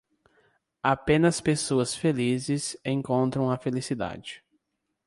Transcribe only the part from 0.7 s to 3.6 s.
Apenas pessoas felizes encontram a